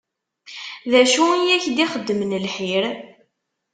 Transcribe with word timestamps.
Dacu 0.91 1.25
i 1.39 1.47
ak-d-ixeddmen 1.55 2.31
lḥir? 2.45 2.85